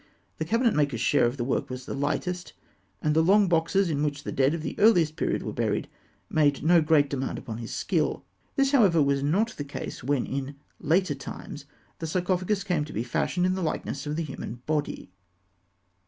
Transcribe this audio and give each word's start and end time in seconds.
The 0.39 0.45
cabinet 0.45 0.73
maker's 0.73 0.99
share 0.99 1.27
of 1.27 1.37
the 1.37 1.43
work 1.43 1.69
was 1.69 1.85
the 1.85 1.93
lightest, 1.93 2.53
and 3.03 3.15
the 3.15 3.21
long 3.21 3.47
boxes 3.47 3.87
in 3.87 4.01
which 4.01 4.23
the 4.23 4.31
dead 4.31 4.55
of 4.55 4.63
the 4.63 4.73
earliest 4.79 5.15
period 5.15 5.43
were 5.43 5.53
buried 5.53 5.87
made 6.27 6.63
no 6.63 6.81
great 6.81 7.07
demand 7.07 7.37
upon 7.37 7.59
his 7.59 7.71
skill. 7.71 8.25
This, 8.55 8.71
however, 8.71 8.99
was 8.99 9.21
not 9.21 9.49
the 9.57 9.63
case 9.63 10.03
when 10.03 10.25
in 10.25 10.55
later 10.79 11.13
times 11.13 11.65
the 11.99 12.07
sarcophagus 12.07 12.63
came 12.63 12.83
to 12.85 12.93
be 12.93 13.03
fashioned 13.03 13.45
in 13.45 13.53
the 13.53 13.61
likeness 13.61 14.07
of 14.07 14.15
the 14.15 14.23
human 14.23 14.63
body. 14.65 15.11